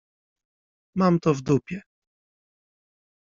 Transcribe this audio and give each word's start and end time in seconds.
Mam 0.95 1.19
to 1.19 1.33
w 1.33 1.41
dupie. 1.41 1.81